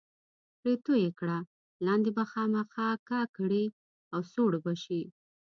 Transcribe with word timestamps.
پرې 0.59 0.73
توی 0.85 0.99
یې 1.05 1.11
کړه، 1.19 1.37
لاندې 1.85 2.09
به 2.15 2.23
خامخا 2.31 2.89
کا 3.09 3.21
کړي 3.37 3.65
او 4.13 4.19
سوړ 4.33 4.51
به 4.63 4.73
شي. 4.83 5.01